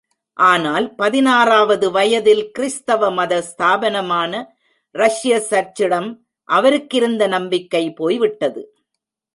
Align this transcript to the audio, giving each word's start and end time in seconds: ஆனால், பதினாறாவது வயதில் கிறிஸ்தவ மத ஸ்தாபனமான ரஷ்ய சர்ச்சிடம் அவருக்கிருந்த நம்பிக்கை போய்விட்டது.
ஆனால், 0.33 0.95
பதினாறாவது 0.95 1.91
வயதில் 1.91 2.51
கிறிஸ்தவ 2.51 3.11
மத 3.11 3.43
ஸ்தாபனமான 3.51 4.43
ரஷ்ய 4.95 5.37
சர்ச்சிடம் 5.49 6.09
அவருக்கிருந்த 6.49 7.27
நம்பிக்கை 7.27 7.93
போய்விட்டது. 7.93 8.63